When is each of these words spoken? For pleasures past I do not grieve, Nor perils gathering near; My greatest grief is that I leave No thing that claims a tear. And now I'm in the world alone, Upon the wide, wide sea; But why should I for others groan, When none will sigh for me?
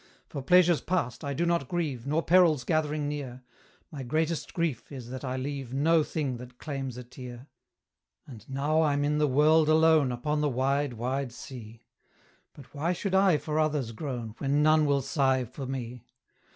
For 0.29 0.41
pleasures 0.41 0.81
past 0.81 1.23
I 1.23 1.35
do 1.35 1.45
not 1.45 1.67
grieve, 1.67 2.07
Nor 2.07 2.23
perils 2.23 2.63
gathering 2.63 3.07
near; 3.07 3.43
My 3.91 4.01
greatest 4.01 4.51
grief 4.51 4.91
is 4.91 5.11
that 5.11 5.23
I 5.23 5.37
leave 5.37 5.75
No 5.75 6.01
thing 6.01 6.37
that 6.37 6.57
claims 6.57 6.97
a 6.97 7.03
tear. 7.03 7.45
And 8.25 8.49
now 8.49 8.81
I'm 8.81 9.03
in 9.05 9.19
the 9.19 9.27
world 9.27 9.69
alone, 9.69 10.11
Upon 10.11 10.41
the 10.41 10.49
wide, 10.49 10.93
wide 10.93 11.31
sea; 11.31 11.83
But 12.55 12.73
why 12.73 12.93
should 12.93 13.13
I 13.13 13.37
for 13.37 13.59
others 13.59 13.91
groan, 13.91 14.33
When 14.39 14.63
none 14.63 14.87
will 14.87 15.03
sigh 15.03 15.45
for 15.45 15.67
me? 15.67 16.07